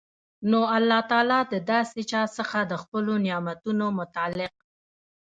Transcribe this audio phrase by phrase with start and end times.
[0.49, 4.53] نو الله تعالی د داسي چا څخه د خپلو نعمتونو متعلق